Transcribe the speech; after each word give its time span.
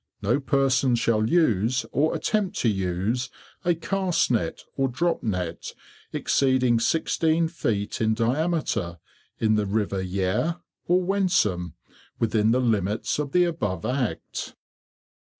No 0.23 0.39
person 0.39 0.95
shall 0.95 1.29
use, 1.29 1.85
or 1.91 2.15
attempt 2.15 2.57
to 2.61 2.69
use, 2.69 3.29
a 3.63 3.75
Cast 3.75 4.31
Net 4.31 4.63
or 4.75 4.87
Drop 4.87 5.21
Net 5.21 5.75
exceeding 6.11 6.79
16 6.79 7.47
feet 7.49 8.01
in 8.01 8.15
diameter, 8.15 8.97
in 9.37 9.57
the 9.57 9.67
River 9.67 10.01
Yare 10.01 10.55
or 10.87 11.03
Wensum, 11.03 11.75
within 12.17 12.49
the 12.49 12.59
limits 12.59 13.19
of 13.19 13.31
the 13.31 13.43
above 13.43 13.85
Act. 13.85 14.55